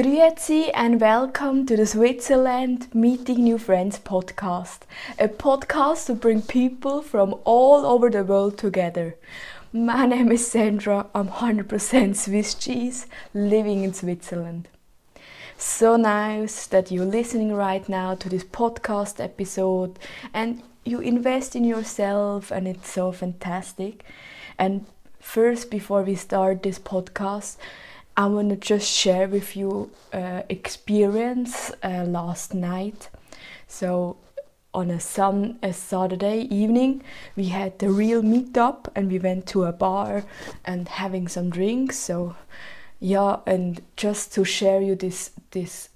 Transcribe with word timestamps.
Grüezi 0.00 0.70
and 0.72 0.98
welcome 0.98 1.66
to 1.66 1.76
the 1.76 1.84
Switzerland 1.84 2.88
Meeting 2.94 3.44
New 3.44 3.58
Friends 3.58 3.98
podcast, 3.98 4.84
a 5.18 5.28
podcast 5.28 6.06
to 6.06 6.14
bring 6.14 6.40
people 6.40 7.02
from 7.02 7.34
all 7.44 7.84
over 7.84 8.08
the 8.08 8.24
world 8.24 8.56
together. 8.56 9.16
My 9.74 10.06
name 10.06 10.32
is 10.32 10.50
Sandra, 10.50 11.06
I'm 11.14 11.28
100% 11.28 12.16
Swiss 12.16 12.54
cheese 12.54 13.08
living 13.34 13.84
in 13.84 13.92
Switzerland. 13.92 14.68
So 15.58 15.96
nice 15.96 16.66
that 16.68 16.90
you're 16.90 17.04
listening 17.04 17.52
right 17.52 17.86
now 17.86 18.14
to 18.14 18.30
this 18.30 18.44
podcast 18.44 19.22
episode 19.22 19.98
and 20.32 20.62
you 20.82 21.00
invest 21.00 21.54
in 21.54 21.64
yourself, 21.64 22.50
and 22.50 22.66
it's 22.66 22.90
so 22.90 23.12
fantastic. 23.12 24.02
And 24.58 24.86
first, 25.18 25.70
before 25.70 26.02
we 26.02 26.14
start 26.14 26.62
this 26.62 26.78
podcast, 26.78 27.58
I 28.16 28.26
want 28.26 28.50
to 28.50 28.56
just 28.56 28.90
share 28.90 29.28
with 29.28 29.56
you 29.56 29.90
uh, 30.12 30.42
experience 30.48 31.72
uh, 31.82 32.04
last 32.04 32.54
night. 32.54 33.08
So 33.66 34.16
on 34.72 34.90
a 34.90 35.00
sun 35.00 35.58
a 35.62 35.72
Saturday 35.72 36.42
evening, 36.42 37.02
we 37.36 37.46
had 37.46 37.78
the 37.78 37.90
real 37.90 38.22
meetup 38.22 38.88
and 38.94 39.10
we 39.10 39.18
went 39.18 39.46
to 39.46 39.64
a 39.64 39.72
bar 39.72 40.24
and 40.64 40.88
having 40.88 41.28
some 41.28 41.50
drinks. 41.50 41.96
So 41.96 42.36
yeah, 43.00 43.38
and 43.46 43.80
just 43.96 44.32
to 44.34 44.44
share 44.44 44.80
you 44.80 44.94
this 44.94 45.30
this 45.52 45.88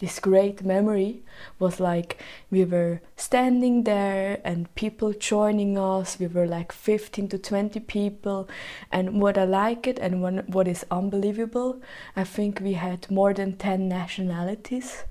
this 0.00 0.20
great 0.20 0.64
memory 0.64 1.22
was 1.58 1.80
like 1.80 2.22
we 2.50 2.64
were 2.64 3.00
standing 3.16 3.82
there 3.82 4.40
and 4.44 4.72
people 4.76 5.12
joining 5.12 5.76
us. 5.76 6.18
We 6.20 6.28
were 6.28 6.46
like 6.46 6.70
15 6.70 7.28
to 7.28 7.38
20 7.38 7.80
people. 7.80 8.48
And 8.92 9.20
what 9.20 9.36
i 9.36 9.44
like 9.44 9.86
it 9.86 9.98
and 9.98 10.22
what 10.54 10.68
is 10.68 10.86
unbelievable 10.90 11.80
i 12.16 12.24
think 12.24 12.60
we 12.60 12.74
had 12.74 13.10
more 13.10 13.34
than 13.34 13.56
10 13.56 13.88
nationalities 13.88 15.04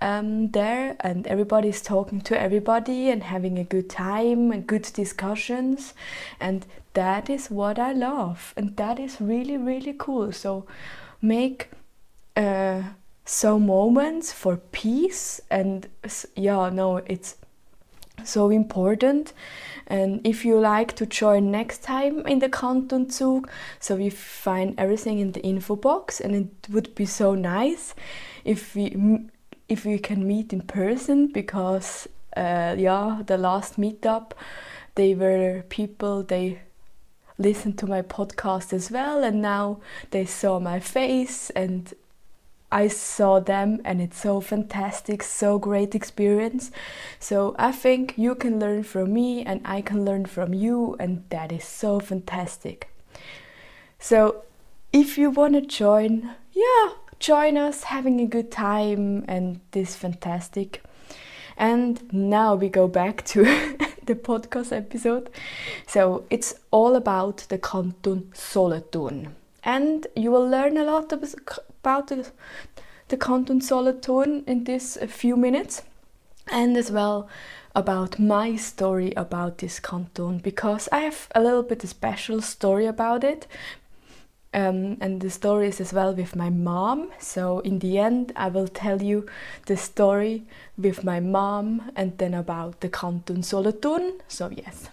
um, 0.00 0.50
there. 0.50 0.96
And 1.00 1.26
everybody's 1.26 1.82
talking 1.82 2.20
to 2.22 2.40
everybody 2.40 3.10
and 3.10 3.22
having 3.22 3.58
a 3.58 3.64
good 3.64 3.90
time 3.90 4.50
and 4.50 4.66
good 4.66 4.82
discussions. 4.94 5.94
And 6.38 6.66
that 6.94 7.28
is 7.30 7.50
what 7.50 7.78
i 7.78 7.92
love. 7.92 8.54
And 8.56 8.76
that 8.76 8.98
is 8.98 9.20
really 9.20 9.56
really 9.56 9.94
cool. 9.98 10.32
So 10.32 10.66
make 11.20 11.70
uh, 12.36 12.82
so 13.30 13.60
moments 13.60 14.32
for 14.32 14.56
peace 14.56 15.40
and 15.50 15.88
yeah 16.34 16.68
no 16.68 16.96
it's 16.96 17.36
so 18.24 18.50
important. 18.50 19.32
And 19.86 20.20
if 20.24 20.44
you 20.44 20.58
like 20.58 20.94
to 20.96 21.06
join 21.06 21.50
next 21.50 21.82
time 21.82 22.26
in 22.26 22.38
the 22.38 22.48
Canton 22.48 23.06
Kantonzug 23.06 23.48
so 23.78 23.96
we 23.96 24.10
find 24.10 24.74
everything 24.78 25.18
in 25.18 25.32
the 25.32 25.40
info 25.42 25.76
box 25.76 26.20
and 26.20 26.34
it 26.34 26.72
would 26.72 26.94
be 26.94 27.06
so 27.06 27.34
nice 27.34 27.94
if 28.44 28.74
we 28.74 29.28
if 29.68 29.84
we 29.84 29.98
can 29.98 30.26
meet 30.26 30.52
in 30.52 30.62
person 30.62 31.28
because 31.28 32.08
uh, 32.36 32.74
yeah 32.78 33.22
the 33.26 33.38
last 33.38 33.80
meetup 33.80 34.32
they 34.94 35.14
were 35.14 35.64
people 35.68 36.22
they 36.22 36.60
listened 37.38 37.78
to 37.78 37.86
my 37.86 38.02
podcast 38.02 38.72
as 38.72 38.90
well 38.90 39.24
and 39.24 39.40
now 39.40 39.80
they 40.10 40.24
saw 40.24 40.60
my 40.60 40.78
face 40.78 41.50
and 41.50 41.94
I 42.72 42.88
saw 42.88 43.40
them 43.40 43.80
and 43.84 44.00
it's 44.00 44.20
so 44.20 44.40
fantastic, 44.40 45.22
so 45.22 45.58
great 45.58 45.94
experience. 45.94 46.70
So 47.18 47.54
I 47.58 47.72
think 47.72 48.14
you 48.16 48.34
can 48.34 48.60
learn 48.60 48.84
from 48.84 49.12
me 49.12 49.44
and 49.44 49.60
I 49.64 49.80
can 49.80 50.04
learn 50.04 50.26
from 50.26 50.54
you 50.54 50.96
and 51.00 51.24
that 51.30 51.50
is 51.50 51.64
so 51.64 52.00
fantastic. 52.00 52.88
So 53.98 54.44
if 54.92 55.18
you 55.18 55.30
want 55.30 55.54
to 55.54 55.62
join, 55.62 56.30
yeah, 56.52 56.90
join 57.18 57.56
us 57.56 57.84
having 57.84 58.20
a 58.20 58.26
good 58.26 58.50
time 58.50 59.24
and 59.26 59.60
this 59.72 59.96
fantastic. 59.96 60.82
And 61.56 62.12
now 62.12 62.54
we 62.54 62.68
go 62.68 62.88
back 62.88 63.24
to 63.26 63.44
the 64.06 64.14
podcast 64.14 64.74
episode. 64.74 65.28
So 65.86 66.24
it's 66.30 66.54
all 66.70 66.94
about 66.94 67.38
the 67.48 67.58
Canton 67.58 68.30
Solothurn 68.32 69.34
and 69.62 70.06
you 70.16 70.30
will 70.30 70.48
learn 70.48 70.76
a 70.76 70.84
lot 70.84 71.12
about 71.82 72.08
the, 72.08 72.30
the 73.08 73.16
Canton 73.16 73.60
Solothurn 73.60 74.44
in 74.46 74.64
this 74.64 74.98
few 75.08 75.36
minutes 75.36 75.82
and 76.50 76.76
as 76.76 76.90
well 76.90 77.28
about 77.74 78.18
my 78.18 78.56
story 78.56 79.12
about 79.16 79.58
this 79.58 79.78
canton 79.78 80.38
because 80.38 80.88
I 80.90 81.00
have 81.00 81.28
a 81.34 81.40
little 81.40 81.62
bit 81.62 81.84
a 81.84 81.86
special 81.86 82.42
story 82.42 82.86
about 82.86 83.22
it 83.22 83.46
um, 84.52 84.96
and 85.00 85.20
the 85.20 85.30
story 85.30 85.68
is 85.68 85.80
as 85.80 85.92
well 85.92 86.12
with 86.12 86.34
my 86.34 86.50
mom. 86.50 87.10
So 87.20 87.60
in 87.60 87.78
the 87.78 87.98
end, 87.98 88.32
I 88.34 88.48
will 88.48 88.66
tell 88.66 89.00
you 89.00 89.26
the 89.66 89.76
story 89.76 90.42
with 90.76 91.04
my 91.04 91.20
mom 91.20 91.92
and 91.94 92.18
then 92.18 92.34
about 92.34 92.80
the 92.80 92.88
Canton 92.88 93.44
Solothurn. 93.44 94.20
So 94.26 94.50
yes. 94.50 94.88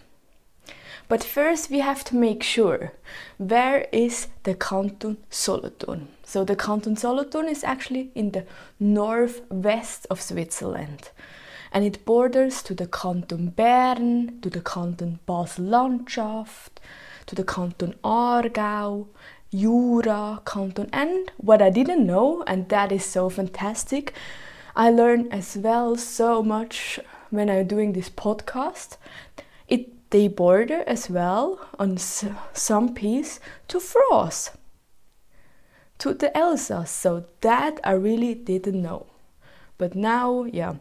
But 1.07 1.23
first 1.23 1.71
we 1.71 1.79
have 1.79 2.03
to 2.05 2.15
make 2.15 2.43
sure 2.43 2.93
where 3.37 3.87
is 3.91 4.27
the 4.43 4.53
Canton 4.53 5.17
Solothurn. 5.31 6.09
So 6.27 6.43
the 6.43 6.57
Canton 6.57 6.97
Solothurn 6.97 7.47
is 7.47 7.63
actually 7.63 8.11
in 8.13 8.31
the 8.31 8.45
northwest 8.81 10.05
of 10.09 10.19
Switzerland 10.19 11.11
and 11.71 11.85
it 11.85 12.03
borders 12.03 12.61
to 12.63 12.73
the 12.73 12.85
Canton 12.85 13.51
Bern, 13.51 14.41
to 14.41 14.49
the 14.49 14.59
Canton 14.59 15.19
Basel-Landschaft, 15.25 16.81
to 17.27 17.33
the 17.33 17.45
Canton 17.45 17.95
Aargau, 18.03 19.07
Jura, 19.53 20.41
Canton 20.45 20.89
and 20.91 21.31
what 21.38 21.61
I 21.61 21.69
didn't 21.69 22.05
know 22.05 22.44
and 22.45 22.67
that 22.67 22.91
is 22.91 23.05
so 23.05 23.29
fantastic. 23.29 24.13
I 24.75 24.89
learned 24.89 25.31
as 25.31 25.55
well 25.55 25.95
so 25.95 26.44
much 26.44 26.99
when 27.29 27.49
I'm 27.49 27.67
doing 27.67 27.94
this 27.94 28.09
podcast. 28.09 28.97
It 29.69 30.09
they 30.09 30.27
border 30.27 30.83
as 30.88 31.09
well 31.09 31.57
on 31.79 31.97
some 31.97 32.94
piece 32.94 33.39
to 33.69 33.79
France, 33.79 34.51
to 35.99 36.13
the 36.13 36.35
Elsa, 36.37 36.85
So 36.85 37.25
that 37.41 37.79
I 37.83 37.91
really 37.93 38.35
didn't 38.35 38.81
know. 38.81 39.07
But 39.77 39.95
now, 39.95 40.43
yeah, 40.43 40.75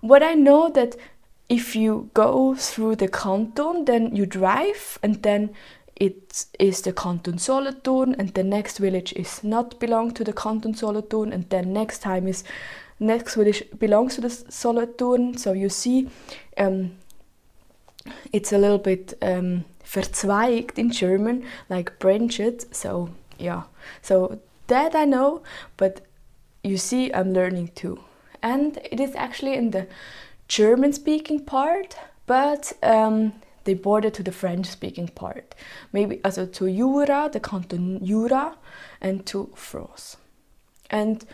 what 0.00 0.22
I 0.22 0.34
know 0.34 0.70
that 0.70 0.96
if 1.48 1.76
you 1.76 2.10
go 2.14 2.54
through 2.54 2.96
the 2.96 3.08
canton, 3.08 3.84
then 3.84 4.14
you 4.14 4.26
drive, 4.26 4.98
and 5.02 5.22
then 5.22 5.50
it 5.96 6.46
is 6.58 6.82
the 6.82 6.92
canton 6.92 7.38
Solothurn, 7.38 8.14
and 8.18 8.34
the 8.34 8.44
next 8.44 8.78
village 8.78 9.12
is 9.14 9.42
not 9.42 9.78
belong 9.80 10.12
to 10.12 10.24
the 10.24 10.32
canton 10.32 10.74
Solothurn, 10.74 11.32
and 11.32 11.48
then 11.50 11.72
next 11.72 11.98
time 11.98 12.28
is 12.28 12.44
next 13.00 13.34
village 13.34 13.62
belongs 13.78 14.14
to 14.14 14.20
the 14.20 14.30
Solothurn. 14.30 15.36
So 15.36 15.52
you 15.52 15.68
see. 15.68 16.08
Um, 16.56 16.92
it's 18.32 18.52
a 18.52 18.58
little 18.58 18.78
bit 18.78 19.14
um, 19.20 19.64
verzweigt 19.84 20.78
in 20.78 20.90
German, 20.90 21.44
like 21.68 21.98
branched. 21.98 22.74
So 22.74 23.10
yeah, 23.38 23.64
so 24.02 24.40
that 24.68 24.94
I 24.94 25.04
know, 25.04 25.42
but 25.76 26.00
you 26.62 26.76
see, 26.78 27.12
I'm 27.12 27.32
learning 27.32 27.72
too, 27.74 27.98
and 28.42 28.78
it 28.90 29.00
is 29.00 29.14
actually 29.14 29.54
in 29.54 29.70
the 29.70 29.86
German-speaking 30.48 31.44
part, 31.44 31.96
but 32.26 32.72
um, 32.82 33.32
they 33.64 33.74
border 33.74 34.10
to 34.10 34.22
the 34.22 34.32
French-speaking 34.32 35.08
part. 35.08 35.54
Maybe 35.92 36.20
also 36.24 36.46
to 36.46 36.70
Jura, 36.70 37.28
the 37.30 37.40
canton 37.40 38.04
Jura, 38.04 38.56
and 39.00 39.26
to 39.26 39.50
France. 39.54 40.16
And 40.90 41.24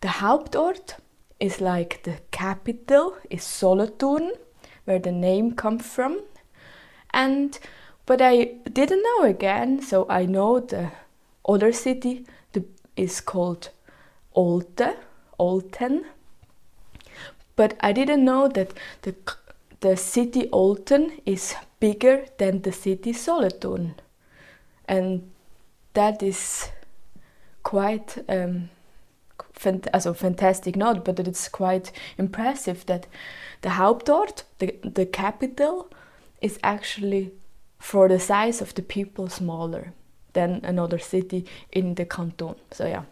the 0.00 0.08
Hauptort 0.08 0.94
is 1.38 1.60
like 1.60 2.02
the 2.04 2.18
capital 2.30 3.16
is 3.28 3.42
Solothurn 3.42 4.32
where 4.84 4.98
the 4.98 5.12
name 5.12 5.52
comes 5.52 5.86
from. 5.86 6.20
And 7.12 7.58
but 8.06 8.20
I 8.22 8.56
didn't 8.72 9.02
know 9.02 9.24
again, 9.24 9.82
so 9.82 10.06
I 10.08 10.24
know 10.24 10.60
the 10.60 10.90
other 11.46 11.72
city 11.72 12.26
is 12.96 13.20
called 13.20 13.70
Olten, 14.34 14.96
Olten. 15.38 16.04
But 17.56 17.76
I 17.80 17.92
didn't 17.92 18.24
know 18.24 18.48
that 18.48 18.72
the 19.02 19.14
the 19.80 19.96
city 19.96 20.48
Olten 20.52 21.20
is 21.26 21.54
bigger 21.80 22.24
than 22.38 22.62
the 22.62 22.72
city 22.72 23.12
Solothurn, 23.12 23.96
and 24.86 25.30
that 25.94 26.22
is 26.22 26.70
quite 27.62 28.18
um, 28.28 28.70
fant 29.54 29.86
also 29.92 30.12
fantastic 30.14 30.76
not, 30.76 31.04
but 31.04 31.18
it's 31.20 31.48
quite 31.48 31.92
impressive 32.18 32.86
that 32.86 33.06
the 33.62 33.70
Hauptort, 33.70 34.44
the, 34.58 34.76
the 34.84 35.06
capital, 35.06 35.90
is 36.40 36.58
actually 36.62 37.32
for 37.78 38.08
the 38.08 38.20
size 38.20 38.60
of 38.60 38.74
the 38.74 38.82
people 38.82 39.28
smaller 39.28 39.92
than 40.32 40.60
another 40.64 40.98
city 40.98 41.44
in 41.70 41.94
the 41.94 42.04
canton. 42.04 42.54
So 42.70 42.86
yeah. 42.86 43.02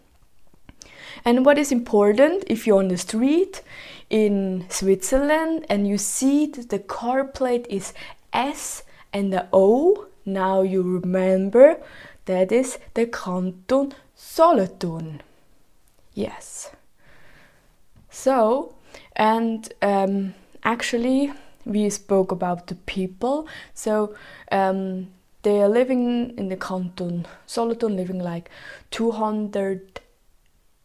And 1.25 1.45
what 1.45 1.59
is 1.59 1.73
important 1.73 2.45
if 2.47 2.67
you're 2.67 2.79
on 2.79 2.89
the 2.89 2.97
street 2.97 3.63
in 4.09 4.67
Switzerland 4.69 5.67
and 5.69 5.87
you 5.87 5.99
see 5.99 6.47
that 6.47 6.71
the 6.71 6.79
car 6.79 7.25
plate 7.25 7.67
is 7.69 7.93
S 8.33 8.85
and 9.13 9.33
the 9.33 9.47
O, 9.53 10.07
now 10.25 10.63
you 10.63 10.83
remember 10.83 11.79
that 12.27 12.53
is 12.53 12.79
the 12.95 13.07
canton 13.07 13.93
Solothurn. 14.15 15.23
Yes. 16.15 16.71
So, 18.11 18.75
and 19.17 19.73
um, 19.83 20.35
actually, 20.63 21.33
we 21.65 21.89
spoke 21.91 22.33
about 22.33 22.67
the 22.67 22.75
people. 22.75 23.49
So, 23.75 24.15
um, 24.51 25.09
they 25.43 25.61
are 25.63 25.69
living 25.69 26.37
in 26.37 26.49
the 26.49 26.57
canton 26.57 27.27
Solothurn, 27.47 27.97
living 27.97 28.19
like 28.19 28.51
200, 28.91 30.01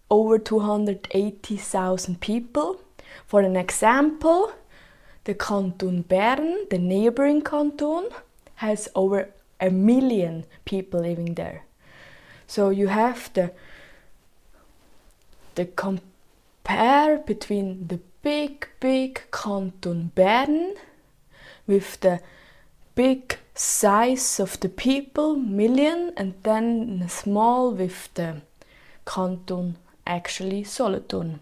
over 0.09 0.37
280,000 0.37 2.21
people. 2.21 2.79
For 3.25 3.41
an 3.41 3.55
example, 3.55 4.53
the 5.25 5.33
canton 5.33 6.03
Bern, 6.03 6.67
the 6.69 6.77
neighboring 6.77 7.41
canton, 7.41 8.09
has 8.55 8.87
over 8.95 9.29
a 9.59 9.69
million 9.69 10.45
people 10.63 11.01
living 11.01 11.33
there. 11.35 11.63
So 12.47 12.69
you 12.69 12.87
have 12.87 13.31
the 13.33 13.51
the 15.55 15.65
compare 15.65 17.17
between 17.17 17.87
the 17.87 17.99
big 18.21 18.67
big 18.79 19.23
canton 19.31 20.11
Bern 20.13 20.75
with 21.65 21.99
the 22.01 22.19
big 22.93 23.37
size 23.55 24.39
of 24.39 24.59
the 24.59 24.69
people 24.69 25.35
million 25.35 26.13
and 26.17 26.33
then 26.43 27.07
small 27.07 27.71
with 27.71 28.13
the 28.15 28.41
canton 29.05 29.77
actually 30.05 30.63
Solothurn 30.63 31.39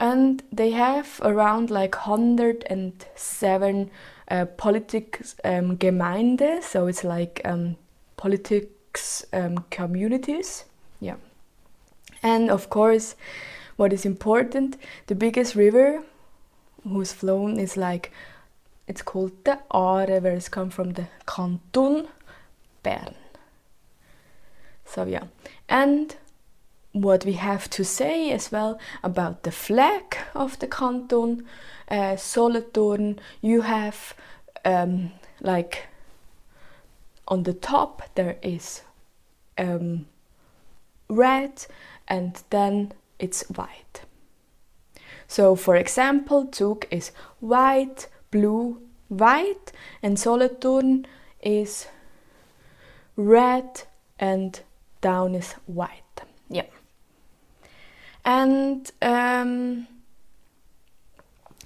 and 0.00 0.42
they 0.50 0.70
have 0.70 1.20
around 1.22 1.70
like 1.70 1.94
107 1.94 3.90
uh, 4.28 4.44
politics 4.56 5.36
um, 5.44 5.76
Gemeinde, 5.76 6.62
so 6.62 6.86
it's 6.86 7.04
like 7.04 7.42
um, 7.44 7.76
politics 8.16 9.24
um, 9.32 9.64
communities. 9.70 10.64
Yeah, 11.00 11.16
and 12.22 12.50
of 12.50 12.70
course, 12.70 13.14
what 13.76 13.92
is 13.92 14.06
important, 14.06 14.78
the 15.06 15.14
biggest 15.14 15.54
river 15.54 16.02
who's 16.82 17.12
flown 17.12 17.58
is 17.58 17.76
like 17.76 18.10
it's 18.90 19.02
called 19.02 19.44
the 19.44 19.56
Aare, 19.72 20.20
where 20.20 20.32
it's 20.32 20.48
come 20.48 20.68
from 20.68 20.94
the 20.94 21.06
Canton 21.24 22.08
Bern. 22.82 23.14
So 24.84 25.04
yeah, 25.04 25.26
and 25.68 26.16
what 26.90 27.24
we 27.24 27.34
have 27.34 27.70
to 27.70 27.84
say 27.84 28.32
as 28.32 28.50
well 28.50 28.80
about 29.04 29.44
the 29.44 29.52
flag 29.52 30.16
of 30.34 30.58
the 30.58 30.66
canton 30.66 31.44
uh, 31.88 32.16
Solothurn. 32.16 33.20
You 33.40 33.60
have 33.60 34.14
um, 34.64 35.12
like 35.40 35.86
on 37.28 37.44
the 37.44 37.54
top 37.54 38.02
there 38.16 38.38
is 38.42 38.82
um, 39.56 40.06
red 41.08 41.64
and 42.08 42.42
then 42.50 42.92
it's 43.20 43.48
white. 43.50 44.02
So 45.28 45.54
for 45.54 45.76
example, 45.76 46.48
Zug 46.52 46.86
is 46.90 47.12
white, 47.38 48.08
blue, 48.30 48.80
white, 49.08 49.72
and 50.02 50.18
Solothurn 50.18 51.06
is 51.42 51.86
red 53.16 53.82
and 54.18 54.60
down 55.00 55.34
is 55.34 55.52
white. 55.66 56.22
Yeah 56.48 56.66
and 58.24 58.90
um, 59.02 59.86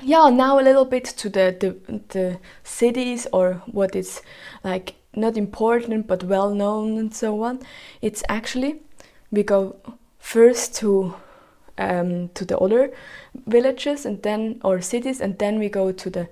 yeah 0.02 0.28
now 0.28 0.58
a 0.58 0.62
little 0.62 0.84
bit 0.84 1.04
to 1.04 1.28
the, 1.28 1.56
the 1.60 2.00
the 2.08 2.38
cities 2.62 3.26
or 3.32 3.62
what 3.66 3.96
is 3.96 4.22
like 4.62 4.94
not 5.14 5.36
important 5.36 6.06
but 6.06 6.24
well 6.24 6.54
known 6.54 6.98
and 6.98 7.14
so 7.14 7.42
on 7.42 7.60
it's 8.02 8.22
actually 8.28 8.80
we 9.30 9.42
go 9.42 9.76
first 10.18 10.74
to 10.74 11.14
um, 11.78 12.28
to 12.34 12.44
the 12.44 12.58
other 12.58 12.92
villages 13.46 14.06
and 14.06 14.22
then 14.22 14.60
or 14.64 14.80
cities 14.80 15.20
and 15.20 15.38
then 15.38 15.58
we 15.58 15.68
go 15.68 15.92
to 15.92 16.10
the 16.10 16.28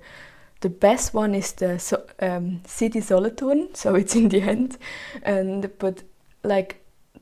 the 0.63 0.71
best 0.71 1.13
one 1.13 1.35
is 1.35 1.53
the 1.53 1.79
so, 1.79 2.03
um, 2.21 2.61
city 2.67 3.01
Solothurn 3.01 3.69
so 3.75 3.95
it's 3.95 4.17
in 4.17 4.29
the 4.29 4.41
end. 4.41 4.79
And 5.23 5.71
but 5.79 6.03
like 6.43 6.77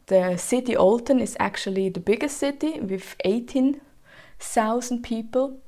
the 0.06 0.37
city 0.37 0.75
Olten 0.75 1.20
is 1.20 1.37
actually 1.40 1.88
the 1.88 2.00
biggest 2.00 2.37
city 2.37 2.81
with 2.81 3.17
18,000 3.25 5.02
people. 5.02 5.58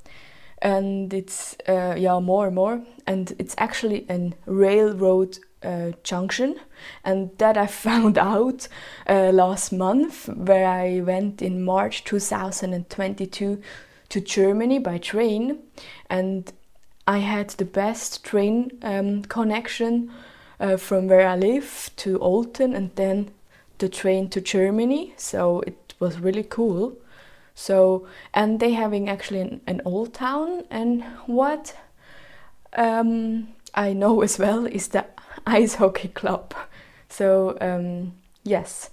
And 0.61 1.13
it's 1.13 1.57
uh, 1.67 1.95
yeah 1.97 2.19
more 2.19 2.47
and 2.47 2.55
more. 2.55 2.81
And 3.05 3.33
it's 3.37 3.55
actually 3.57 4.05
a 4.09 4.31
railroad 4.45 5.39
uh, 5.63 5.91
junction. 6.03 6.59
And 7.03 7.31
that 7.37 7.57
I 7.57 7.67
found 7.85 8.17
out 8.17 8.67
uh, 9.07 9.31
last 9.31 9.71
month 9.71 10.27
where 10.29 10.67
I 10.67 10.99
went 11.01 11.41
in 11.41 11.63
March 11.63 12.03
2022 12.03 13.61
to 14.09 14.21
Germany 14.21 14.79
by 14.79 14.97
train. 14.97 15.59
And 16.09 16.51
I 17.07 17.19
had 17.19 17.49
the 17.51 17.65
best 17.65 18.23
train 18.23 18.71
um, 18.81 19.23
connection 19.23 20.11
uh, 20.59 20.77
from 20.77 21.07
where 21.07 21.27
I 21.27 21.35
live 21.35 21.91
to 21.97 22.17
Olten 22.19 22.75
and 22.75 22.91
then 22.95 23.31
the 23.79 23.89
train 23.89 24.29
to 24.29 24.39
Germany, 24.39 25.13
so 25.17 25.59
it 25.61 25.93
was 25.99 26.19
really 26.19 26.43
cool. 26.43 26.95
So 27.55 28.07
and 28.33 28.59
they 28.59 28.71
having 28.71 29.09
actually 29.09 29.41
an, 29.41 29.61
an 29.67 29.81
old 29.85 30.13
town, 30.13 30.63
and 30.69 31.03
what 31.25 31.75
um, 32.73 33.49
I 33.75 33.93
know 33.93 34.21
as 34.27 34.39
well 34.39 34.65
is 34.65 34.87
the 34.87 35.05
ice 35.47 35.75
hockey 35.75 36.09
club. 36.09 36.53
So 37.09 37.57
um, 37.61 38.13
yes, 38.43 38.89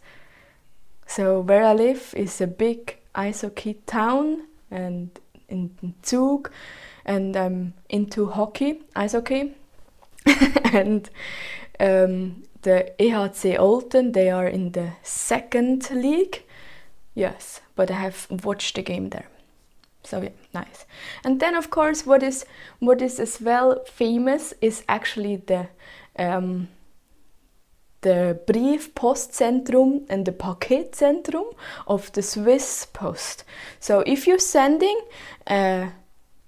so 1.07 1.41
where 1.41 1.65
I 1.65 1.73
live 1.73 2.15
is 2.17 2.41
a 2.41 2.47
big 2.47 2.97
ice 3.15 3.41
hockey 3.43 3.75
town, 3.87 4.47
and 4.71 5.11
in 5.49 5.95
Zug, 6.05 6.51
and 7.05 7.37
I'm 7.37 7.75
into 7.89 8.27
hockey, 8.27 8.83
ice 8.95 9.13
hockey, 9.13 9.55
and 10.73 11.09
um, 11.81 12.45
the 12.63 12.93
EHC 12.99 13.59
Olten, 13.59 14.13
they 14.13 14.31
are 14.31 14.47
in 14.47 14.73
the 14.73 14.93
second 15.03 15.91
league. 15.91 16.45
Yes, 17.15 17.61
but 17.75 17.91
I 17.91 17.95
have 17.95 18.27
watched 18.45 18.77
the 18.77 18.83
game 18.83 19.11
there. 19.11 19.27
So 20.03 20.23
yeah, 20.23 20.31
nice. 20.55 20.87
And 21.25 21.41
then 21.41 21.55
of 21.55 21.71
course 21.71 22.07
what 22.07 22.23
is 22.23 22.45
what 22.79 23.03
is 23.03 23.21
as 23.21 23.41
well 23.41 23.85
famous 23.87 24.55
is 24.61 24.83
actually 24.89 25.37
the 25.37 25.69
um, 26.19 26.69
the 28.03 28.41
Briefpostzentrum 28.47 30.07
and 30.09 30.25
the 30.25 30.33
Paketzentrum 30.33 31.55
of 31.87 32.11
the 32.13 32.23
Swiss 32.23 32.87
Post. 32.93 33.45
So 33.79 34.01
if 34.07 34.27
you're 34.27 34.39
sending 34.39 35.01
uh, 35.47 35.89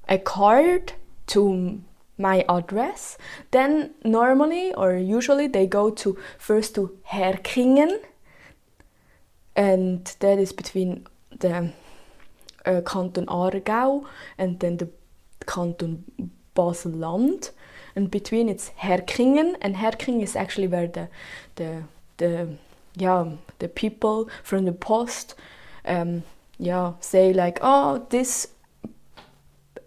a 0.09 0.19
card 0.19 0.95
to 1.29 1.83
my 2.19 2.45
address. 2.49 3.19
Then 3.51 3.95
normally 4.05 4.75
or 4.75 4.95
usually 4.95 5.47
they 5.47 5.67
go 5.67 5.91
to 5.91 6.19
first 6.39 6.75
to 6.75 6.99
Härkingen 7.11 8.01
and 9.57 10.05
that 10.21 10.39
is 10.39 10.53
between 10.53 11.07
the 11.41 11.73
uh, 12.65 12.81
Canton 12.87 13.27
Aargau 13.27 14.07
and 14.39 14.61
then 14.61 14.77
the 14.77 14.89
Canton 15.47 16.05
Basel-Land 16.55 17.51
and 17.97 18.11
between 18.11 18.49
it's 18.49 18.71
Härkingen 18.81 19.57
and 19.61 19.77
Härkingen 19.77 20.23
is 20.23 20.37
actually 20.37 20.69
where 20.69 20.89
the 20.89 21.09
the 21.57 21.83
the 22.17 22.57
yeah 22.97 23.25
the 23.59 23.69
people 23.69 24.29
from 24.43 24.65
the 24.65 24.73
post 24.73 25.35
um, 25.85 26.23
yeah 26.59 26.93
say 27.01 27.33
like 27.33 27.59
oh 27.63 28.07
this 28.11 28.49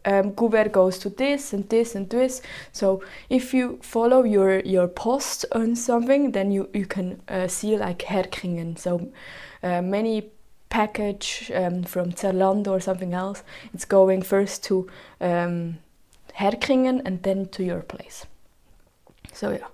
um, 0.06 0.34
Gouverne 0.34 0.72
goes 0.72 1.00
to 1.00 1.10
this 1.10 1.52
and 1.52 1.68
this 1.70 1.96
and 1.96 2.10
this. 2.10 2.42
So 2.72 3.02
if 3.30 3.54
you 3.54 3.80
follow 3.82 4.24
your 4.24 4.60
your 4.60 4.88
post 4.88 5.46
on 5.52 5.76
something, 5.76 6.32
then 6.32 6.52
you 6.52 6.70
you 6.74 6.86
can 6.86 7.22
uh, 7.28 7.48
see 7.48 7.76
like 7.78 8.00
Härkingen. 8.00 8.78
So 8.78 9.12
uh, 9.64 9.82
many 9.82 10.30
package 10.70 11.52
um, 11.56 11.84
from 11.84 12.12
Zalando 12.12 12.68
or 12.68 12.80
something 12.80 13.14
else, 13.14 13.44
it's 13.74 13.86
going 13.86 14.22
first 14.22 14.64
to 14.66 14.90
um, 15.22 15.78
Härkingen 16.38 17.02
and 17.06 17.24
then 17.24 17.48
to 17.50 17.64
your 17.64 17.82
place. 17.82 18.26
So 19.34 19.52
yeah, 19.52 19.68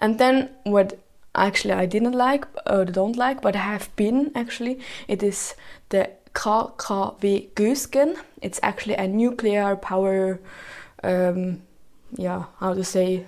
and 0.00 0.18
then 0.18 0.50
what 0.64 0.98
actually 1.34 1.72
I 1.72 1.86
didn't 1.86 2.12
like 2.12 2.46
or 2.66 2.84
don't 2.84 3.16
like, 3.16 3.40
but 3.40 3.56
I 3.56 3.60
have 3.60 3.94
been 3.96 4.32
actually, 4.34 4.80
it 5.06 5.22
is 5.22 5.54
the 5.88 6.10
KKW 6.34 7.50
Gösgen. 7.54 8.16
It's 8.42 8.60
actually 8.62 8.94
a 8.94 9.08
nuclear 9.08 9.76
power, 9.76 10.40
um, 11.02 11.62
yeah, 12.16 12.44
how 12.60 12.74
to 12.74 12.84
say, 12.84 13.26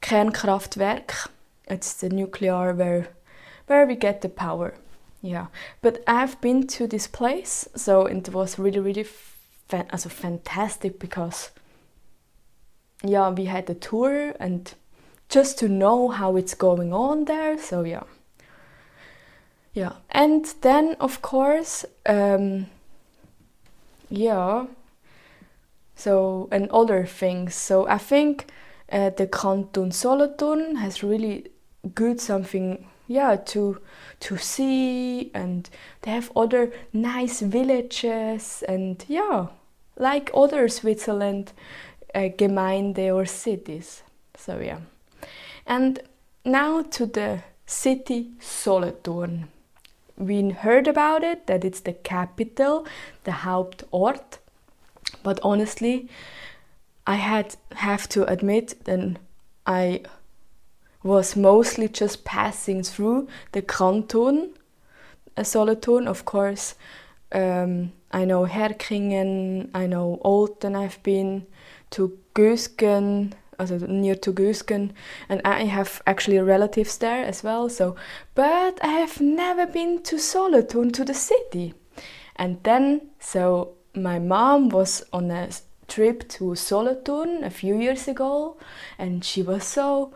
Kernkraftwerk. 0.00 1.28
It's 1.66 1.92
the 1.94 2.08
nuclear 2.08 2.72
where 2.72 3.08
where 3.66 3.86
we 3.86 3.96
get 3.96 4.22
the 4.22 4.28
power. 4.28 4.74
Yeah, 5.20 5.46
but 5.82 6.02
I've 6.06 6.40
been 6.40 6.66
to 6.68 6.86
this 6.86 7.06
place, 7.06 7.68
so 7.74 8.06
it 8.06 8.28
was 8.32 8.58
really 8.58 8.80
really 8.80 9.06
also 9.72 10.08
fantastic 10.08 10.98
because 10.98 11.50
yeah, 13.04 13.30
we 13.30 13.44
had 13.44 13.70
a 13.70 13.74
tour 13.74 14.34
and 14.40 14.74
just 15.28 15.58
to 15.58 15.68
know 15.68 16.08
how 16.08 16.36
it's 16.36 16.54
going 16.54 16.92
on 16.92 17.26
there. 17.26 17.58
So 17.58 17.82
yeah 17.82 18.04
yeah, 19.78 19.92
and 20.10 20.44
then 20.62 20.96
of 20.98 21.22
course, 21.22 21.84
um, 22.04 22.66
yeah. 24.10 24.66
So 25.94 26.48
and 26.50 26.68
other 26.70 27.06
things. 27.06 27.54
So 27.54 27.86
I 27.86 27.98
think 27.98 28.46
uh, 28.90 29.10
the 29.10 29.28
Canton 29.28 29.92
Solothurn 29.92 30.76
has 30.76 31.02
really 31.02 31.50
good 31.94 32.20
something 32.20 32.86
yeah 33.06 33.36
to 33.36 33.80
to 34.20 34.36
see 34.36 35.30
and 35.32 35.70
they 36.02 36.10
have 36.10 36.30
other 36.36 36.72
nice 36.92 37.40
villages 37.40 38.62
and 38.68 39.04
yeah 39.08 39.46
like 39.98 40.30
other 40.34 40.68
Switzerland 40.68 41.52
uh, 42.14 42.28
Gemeinde 42.38 43.14
or 43.14 43.26
cities. 43.26 44.02
So 44.36 44.60
yeah. 44.60 44.80
And 45.66 46.00
now 46.44 46.82
to 46.82 47.06
the 47.06 47.42
city 47.66 48.30
Solothurn. 48.40 49.48
We 50.16 50.50
heard 50.50 50.88
about 50.88 51.22
it 51.22 51.46
that 51.46 51.64
it's 51.64 51.80
the 51.80 51.92
capital 51.92 52.86
the 53.24 53.32
Hauptort. 53.32 54.38
But 55.22 55.38
honestly 55.42 56.08
I 57.06 57.16
had 57.16 57.56
have 57.72 58.08
to 58.10 58.24
admit 58.24 58.84
then 58.84 59.18
I 59.66 60.02
was 61.02 61.36
mostly 61.36 61.88
just 61.88 62.24
passing 62.24 62.82
through 62.82 63.28
the 63.52 63.62
canton 63.62 64.54
a 65.36 65.44
Solothurn 65.44 66.08
of 66.08 66.24
course 66.24 66.74
um, 67.32 67.92
I 68.10 68.24
know 68.24 68.46
Härkingen 68.46 69.70
I 69.74 69.86
know 69.86 70.18
Olten 70.24 70.74
I've 70.76 71.02
been 71.02 71.46
to 71.90 72.18
Gösgen 72.34 73.32
also 73.58 73.78
near 73.78 74.14
to 74.14 74.32
Gösgen 74.32 74.90
and 75.28 75.40
I 75.44 75.64
have 75.64 76.00
actually 76.06 76.38
relatives 76.38 76.98
there 76.98 77.24
as 77.24 77.42
well 77.42 77.68
so 77.68 77.96
but 78.34 78.78
I 78.82 78.88
have 78.88 79.20
never 79.20 79.66
been 79.66 80.02
to 80.04 80.18
Solothurn 80.18 80.90
to 80.92 81.04
the 81.04 81.14
city. 81.14 81.74
And 82.36 82.62
then 82.62 83.10
so 83.18 83.74
my 83.94 84.18
mom 84.18 84.68
was 84.68 85.04
on 85.12 85.30
a 85.30 85.48
trip 85.88 86.28
to 86.28 86.54
Solothurn 86.54 87.42
a 87.42 87.50
few 87.50 87.78
years 87.78 88.08
ago 88.08 88.56
and 88.98 89.24
she 89.24 89.42
was 89.42 89.64
so 89.64 90.14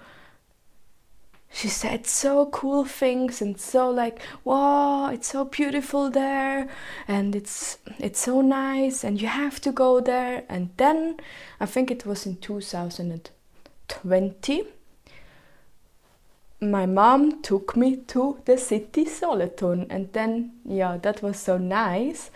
she 1.53 1.69
said 1.69 2.07
so 2.07 2.47
cool 2.47 2.85
things 2.85 3.43
and 3.43 3.61
so 3.61 3.91
like 3.91 4.21
wow 4.45 5.11
it's 5.11 5.29
so 5.29 5.45
beautiful 5.45 6.11
there 6.11 6.67
and 7.07 7.37
it's 7.37 7.79
it's 7.99 8.21
so 8.21 8.41
nice 8.41 9.05
and 9.05 9.21
you 9.21 9.29
have 9.29 9.61
to 9.61 9.71
go 9.71 10.01
there. 10.01 10.45
And 10.49 10.71
then 10.79 11.19
i 11.61 11.67
think 11.67 11.91
it 11.91 12.07
was 12.07 12.25
in 12.27 12.37
2020 12.37 14.65
my 16.63 16.87
mom 16.87 17.43
took 17.43 17.77
me 17.77 17.97
to 17.97 18.39
the 18.45 18.57
city 18.57 19.05
Solothurn 19.05 19.87
and 19.91 20.13
then 20.13 20.53
yeah 20.65 20.97
that 21.03 21.23
was 21.23 21.39
so 21.39 21.59
nice. 21.59 22.31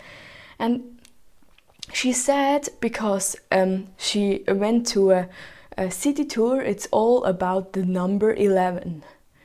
And 0.59 0.99
she 1.93 2.11
said 2.11 2.67
because 2.81 3.37
um, 3.51 3.87
she 3.97 4.43
went 4.47 4.85
to 4.87 5.11
a 5.11 5.29
city 5.89 6.25
tour 6.25 6.61
it's 6.61 6.87
all 6.91 7.23
about 7.25 7.73
the 7.73 7.85
number 7.85 8.33
11 8.33 9.03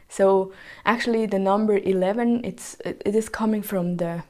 so 0.08 0.52
actually 0.84 1.26
the 1.26 1.38
number 1.38 1.76
11 1.78 2.44
it's 2.44 2.76
it 2.84 3.14
is 3.14 3.28
coming 3.28 3.62
from 3.62 3.96
the 3.96 4.22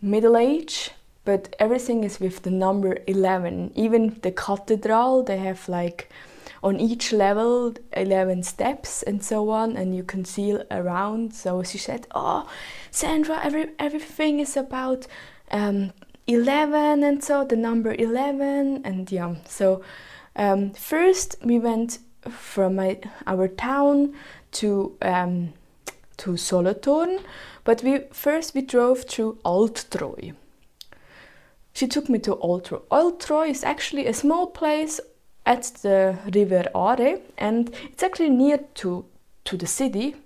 middle 0.00 0.36
age 0.36 0.90
but 1.24 1.54
everything 1.58 2.04
is 2.04 2.20
with 2.20 2.42
the 2.42 2.50
number 2.50 2.98
11 3.06 3.72
even 3.74 4.18
the 4.22 4.30
cathedral 4.30 5.22
they 5.22 5.38
have 5.38 5.68
like 5.68 6.10
on 6.64 6.80
each 6.80 7.12
level 7.12 7.74
11 7.92 8.42
steps 8.42 9.02
and 9.02 9.22
so 9.22 9.50
on 9.50 9.76
and 9.76 9.94
you 9.94 10.02
can 10.02 10.24
see 10.24 10.56
around. 10.70 11.34
So 11.34 11.62
she 11.62 11.78
said 11.78 12.06
oh 12.14 12.48
sandra 12.90 13.38
every 13.44 13.66
everything 13.78 14.40
is 14.40 14.56
about 14.56 15.06
um, 15.50 15.92
11 16.26 17.04
and 17.04 17.22
so 17.22 17.44
the 17.44 17.56
number 17.56 17.94
11 17.94 18.80
and 18.82 19.12
yeah 19.12 19.34
so 19.46 19.82
um, 20.36 20.72
first, 20.72 21.36
we 21.42 21.58
went 21.58 21.98
from 22.28 22.76
my, 22.76 22.98
our 23.26 23.48
town 23.48 24.14
to 24.52 24.96
um, 25.02 25.52
to 26.16 26.36
Solothurn, 26.36 27.18
but 27.64 27.82
we 27.82 28.00
first 28.12 28.54
we 28.54 28.62
drove 28.62 29.02
through 29.02 29.38
Altreu. 29.44 30.34
She 31.72 31.88
took 31.88 32.08
me 32.08 32.18
to 32.20 32.36
Altreu. 32.36 32.82
Altreu 32.90 33.48
is 33.48 33.64
actually 33.64 34.06
a 34.06 34.14
small 34.14 34.46
place 34.46 35.00
at 35.44 35.64
the 35.82 36.16
River 36.32 36.64
Aare, 36.74 37.20
and 37.36 37.74
it's 37.90 38.02
actually 38.02 38.30
near 38.30 38.58
to 38.74 39.04
to 39.44 39.56
the 39.56 39.66
city. 39.66 40.16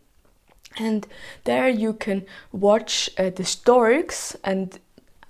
And 0.79 1.07
there 1.45 1.69
you 1.69 1.95
can 1.95 2.25
watch 2.53 3.11
uh, 3.19 3.31
the 3.31 3.45
storks 3.45 4.37
and 4.45 4.79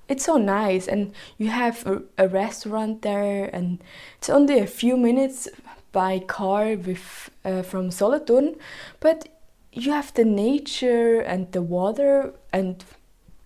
it's 0.08 0.24
so 0.24 0.36
nice 0.36 0.88
and 0.88 1.12
you 1.36 1.48
have 1.48 1.86
a, 1.86 2.02
a, 2.16 2.28
restaurant 2.28 3.02
there 3.02 3.50
and 3.52 3.78
it's 4.16 4.30
only 4.30 4.58
a 4.58 4.66
few 4.66 4.96
minutes 4.96 5.48
by 5.92 6.18
car 6.18 6.76
with 6.76 7.30
uh, 7.44 7.62
from 7.62 7.90
Solothurn 7.90 8.56
but 9.00 9.28
you 9.72 9.92
have 9.92 10.12
the 10.14 10.24
nature 10.24 11.20
and 11.20 11.52
the 11.52 11.62
water 11.62 12.32
and 12.52 12.84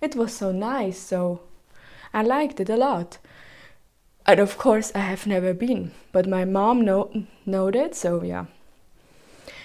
it 0.00 0.14
was 0.16 0.33
so 0.35 0.52
nice 0.52 0.99
so 0.99 1.40
I 2.14 2.23
liked 2.23 2.61
it 2.61 2.69
a 2.69 2.76
lot. 2.76 3.19
And 4.26 4.38
of 4.38 4.57
course 4.57 4.92
I 4.95 5.00
have 5.00 5.26
never 5.26 5.52
been 5.52 5.92
but 6.12 6.28
my 6.28 6.45
mom 6.45 6.83
know 6.83 7.11
knowed 7.45 7.75
it 7.75 7.95
so 7.95 8.23
yeah. 8.23 8.47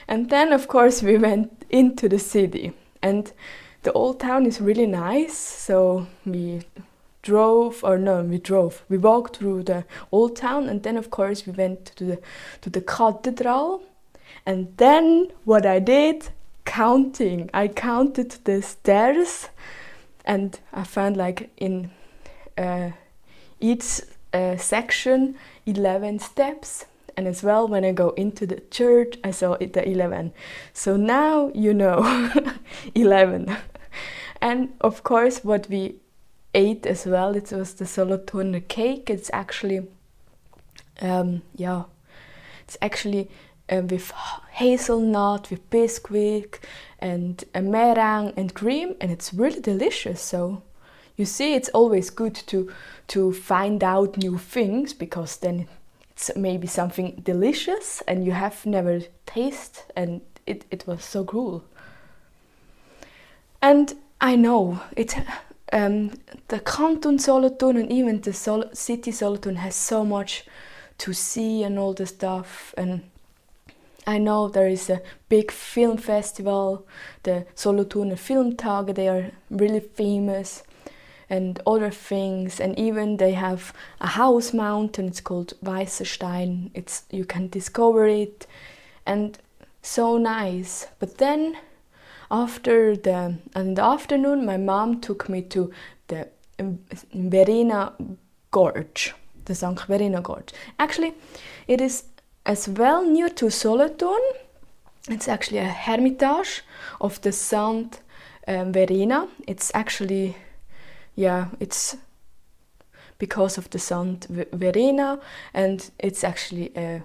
And 0.08 0.30
then 0.30 0.52
of 0.52 0.68
course 0.68 1.04
we 1.04 1.18
went 1.18 1.66
into 1.70 2.10
the 2.10 2.20
city 2.20 2.74
and 3.02 3.32
the 3.88 3.94
old 3.94 4.20
town 4.20 4.46
is 4.46 4.60
really 4.60 4.86
nice 4.86 5.38
so 5.38 6.06
we 6.26 6.60
drove 7.22 7.86
or 7.86 7.98
no 7.98 8.22
we 8.22 8.38
drove. 8.38 8.84
We 8.90 8.98
walked 8.98 9.38
through 9.38 9.64
the 9.64 9.86
old 10.12 10.36
town 10.36 10.68
and 10.68 10.84
then 10.84 10.98
of 10.98 11.10
course 11.10 11.48
we 11.48 11.54
went 11.54 11.86
to 11.96 12.04
the 12.04 12.20
to 12.64 12.70
the 12.70 12.82
cathedral. 12.82 13.82
And 14.46 14.74
then 14.76 15.32
what 15.46 15.66
i 15.66 15.80
did 15.80 16.30
counting. 16.66 17.50
I 17.54 17.70
counted 17.70 18.32
the 18.44 18.62
stairs 18.62 19.48
and 20.26 20.60
i 20.74 20.84
found 20.84 21.16
like 21.16 21.50
in 21.56 21.90
uh, 22.58 22.90
each 23.62 24.02
uh, 24.34 24.58
section 24.58 25.36
11 25.66 26.20
steps. 26.20 26.86
And 27.16 27.26
as 27.26 27.42
well 27.42 27.68
when 27.70 27.86
i 27.86 27.94
go 27.94 28.10
into 28.10 28.46
the 28.46 28.62
church 28.70 29.18
i 29.24 29.32
saw 29.32 29.54
it 29.54 29.74
the 29.74 29.84
11 29.90 30.34
so 30.74 30.98
now 30.98 31.52
you 31.56 31.74
know 31.74 31.98
11 32.94 33.58
and 34.42 34.74
of 34.82 35.04
course 35.04 35.44
what 35.44 35.68
we 35.70 35.96
ate 36.54 36.86
as 36.86 37.06
well. 37.06 37.36
It 37.36 37.52
was 37.52 37.74
the 37.76 37.86
Solothurner 37.86 38.62
cake. 38.68 39.10
It's 39.10 39.30
actually, 39.34 39.88
um, 41.02 41.42
yeah, 41.56 41.84
it's 42.64 42.78
actually 42.82 43.30
uh, 43.70 43.82
with 43.82 44.12
hazelnut, 44.52 45.50
with 45.52 45.70
biscuit, 45.70 46.60
and 47.00 47.44
a 47.54 47.62
meringue 47.62 48.34
and 48.36 48.54
cream, 48.54 48.96
and 49.00 49.12
it's 49.12 49.34
really 49.34 49.62
delicious. 49.62 50.22
So 50.22 50.64
you 51.16 51.26
see, 51.26 51.56
it's 51.56 51.70
always 51.70 52.10
good 52.10 52.36
to 52.48 52.72
to 53.08 53.32
find 53.34 53.84
out 53.84 54.18
new 54.18 54.38
things 54.38 54.94
because 54.94 55.38
then 55.38 55.68
it's 56.12 56.32
maybe 56.36 56.68
something 56.68 57.22
delicious 57.24 58.02
and 58.08 58.26
you 58.26 58.32
have 58.32 58.66
never 58.66 59.02
tasted, 59.26 59.84
and 59.96 60.22
it 60.46 60.66
it 60.72 60.88
was 60.88 61.04
so 61.04 61.24
cool. 61.24 61.64
And 63.62 63.96
I 64.20 64.36
know. 64.36 64.82
It 64.96 65.16
um, 65.72 66.12
the 66.48 66.60
canton 66.60 67.20
Solothurn 67.20 67.78
and 67.78 67.92
even 67.92 68.22
the 68.22 68.34
Sol 68.34 68.64
city 68.74 69.12
Solothurn 69.12 69.58
has 69.58 69.76
so 69.76 70.06
much 70.06 70.46
to 71.00 71.14
see 71.14 71.64
and 71.64 71.78
all 71.78 71.94
the 71.94 72.06
stuff. 72.06 72.74
And 72.78 73.04
I 74.06 74.18
know 74.18 74.48
there 74.48 74.68
is 74.68 74.90
a 74.90 75.02
big 75.30 75.52
film 75.52 75.98
festival, 75.98 76.88
the 77.24 77.46
Solothurn 77.54 78.16
Film 78.16 78.54
Filmtage, 78.56 78.96
they 78.96 79.08
are 79.10 79.32
really 79.50 79.82
famous 79.82 80.64
and 81.30 81.60
other 81.68 81.92
things. 81.92 82.60
And 82.60 82.80
even 82.80 83.18
they 83.18 83.34
have 83.34 83.74
a 84.00 84.08
house 84.08 84.54
mountain. 84.54 85.08
It's 85.08 85.22
called 85.22 85.54
Weissenstein 85.64 86.72
it's 86.74 87.04
you 87.12 87.26
can 87.26 87.50
discover 87.50 88.08
it. 88.08 88.48
And 89.06 89.38
so 89.82 90.18
nice. 90.18 90.88
But 91.00 91.18
then 91.18 91.58
after 92.30 92.96
the 92.96 93.38
in 93.56 93.74
the 93.76 93.84
afternoon 93.84 94.46
my 94.46 94.58
mom 94.58 95.02
took 95.02 95.30
me 95.30 95.42
to 95.44 95.72
the 96.08 96.28
Verena 97.14 97.94
Gorge, 98.52 99.14
the 99.46 99.56
St. 99.56 99.80
Verena 99.82 100.22
Gorge. 100.22 100.54
Actually, 100.80 101.14
it 101.68 101.82
is 101.82 102.04
as 102.46 102.68
well 102.68 103.04
near 103.04 103.30
to 103.30 103.50
Solothurn. 103.50 104.22
It's 105.10 105.28
actually 105.28 105.60
a 105.60 105.70
hermitage 105.70 106.64
of 107.00 107.22
the 107.22 107.32
Saint 107.32 108.02
um, 108.48 108.74
Verena. 108.74 109.28
It's 109.48 109.72
actually, 109.74 110.36
yeah, 111.16 111.48
it's 111.60 111.98
because 113.20 113.58
of 113.58 113.70
the 113.70 113.80
Saint 113.80 114.26
Verena, 114.30 115.20
and 115.54 115.90
it's 116.00 116.24
actually 116.24 116.72
a, 116.76 117.04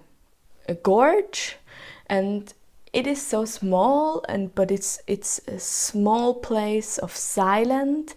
a 0.68 0.74
gorge, 0.74 1.56
and 2.06 2.52
it 2.92 3.06
is 3.06 3.20
so 3.20 3.44
small 3.44 4.25
and 4.28 4.54
but 4.54 4.70
it's 4.70 5.00
it's 5.06 5.40
a 5.49 5.58
small 5.58 6.34
place 6.34 6.99
of 6.99 7.16
silence 7.16 8.14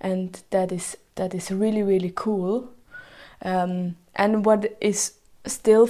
and 0.00 0.42
that 0.50 0.72
is 0.72 0.96
that 1.14 1.34
is 1.34 1.50
really 1.50 1.82
really 1.82 2.12
cool. 2.14 2.68
Um, 3.42 3.96
and 4.14 4.44
what 4.46 4.76
is 4.80 5.12
still 5.44 5.86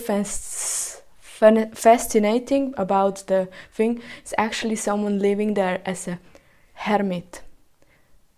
fascinating 1.74 2.74
about 2.76 3.26
the 3.26 3.48
thing 3.72 4.02
is 4.24 4.34
actually 4.36 4.76
someone 4.76 5.18
living 5.20 5.54
there 5.54 5.80
as 5.86 6.08
a 6.08 6.18
hermit. 6.74 7.42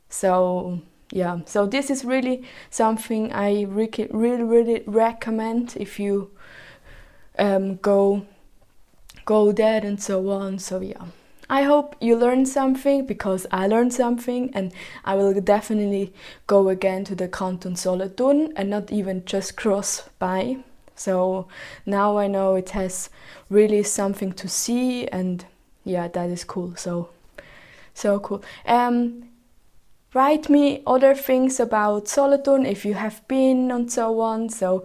So 0.08 0.80
yeah 1.10 1.40
so 1.46 1.66
this 1.66 1.90
is 1.90 2.04
really 2.04 2.42
something 2.70 3.32
i 3.32 3.62
really 3.62 4.08
really, 4.10 4.42
really 4.42 4.82
recommend 4.86 5.74
if 5.78 5.98
you 5.98 6.30
um, 7.38 7.76
go 7.76 8.26
go 9.34 9.52
there 9.52 9.84
and 9.84 10.02
so 10.02 10.16
on 10.30 10.58
so 10.58 10.80
yeah 10.80 11.04
I 11.50 11.62
hope 11.62 11.96
you 11.98 12.14
learned 12.14 12.46
something 12.46 13.06
because 13.06 13.46
I 13.50 13.66
learned 13.66 13.94
something 13.94 14.50
and 14.52 14.70
I 15.04 15.14
will 15.14 15.40
definitely 15.40 16.12
go 16.46 16.68
again 16.68 17.04
to 17.04 17.14
the 17.14 17.26
Canton 17.26 17.74
Solothurn 17.74 18.52
and 18.54 18.68
not 18.68 18.92
even 18.92 19.24
just 19.24 19.56
cross 19.56 20.10
by. 20.18 20.58
So 20.94 21.48
now 21.86 22.18
I 22.18 22.26
know 22.26 22.54
it 22.54 22.70
has 22.70 23.08
really 23.48 23.82
something 23.82 24.32
to 24.34 24.46
see 24.46 25.08
and 25.08 25.46
yeah, 25.84 26.08
that 26.08 26.28
is 26.28 26.44
cool. 26.44 26.76
So 26.76 27.08
so 27.94 28.20
cool. 28.20 28.42
Um 28.66 29.30
write 30.12 30.50
me 30.50 30.82
other 30.86 31.14
things 31.14 31.58
about 31.58 32.08
Solothurn 32.08 32.66
if 32.66 32.84
you 32.84 32.94
have 32.94 33.26
been 33.26 33.70
and 33.70 33.90
so 33.90 34.20
on. 34.20 34.50
So 34.50 34.84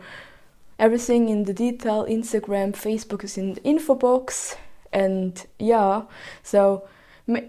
everything 0.80 1.30
in 1.30 1.44
the 1.44 1.53
detail 1.53 2.06
Instagram, 2.06 2.74
Facebook 2.74 3.24
is 3.24 3.38
in 3.38 3.53
the 3.53 3.63
info 3.63 3.96
box 3.96 4.56
and 4.94 5.46
yeah 5.60 6.03
so 6.44 6.88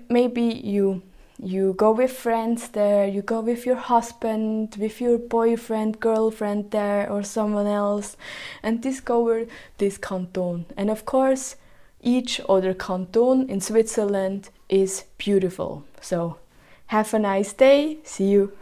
maybe 0.09 0.43
you 0.43 1.03
you 1.39 1.75
go 1.75 1.91
with 1.91 2.13
friends 2.13 2.69
there 2.69 3.07
you 3.07 3.21
go 3.21 3.41
with 3.41 3.67
your 3.67 3.77
husband 3.77 4.77
with 4.79 5.01
your 5.01 5.19
boyfriend 5.19 5.99
girlfriend 6.01 6.71
there 6.71 7.11
or 7.11 7.23
someone 7.23 7.67
else 7.67 8.17
and 8.63 8.81
discover 8.81 9.47
this 9.79 9.99
canton. 9.99 10.65
And 10.77 10.91
of 10.91 11.05
course 11.05 11.57
each 12.01 12.41
other 12.49 12.73
canton 12.73 13.49
in 13.49 13.61
switzerland 13.61 14.51
is 14.69 15.05
beautiful. 15.19 15.85
So 16.01 16.39
have 16.87 17.13
a 17.15 17.19
nice 17.19 17.53
day. 17.53 17.99
See 18.05 18.31
you 18.31 18.53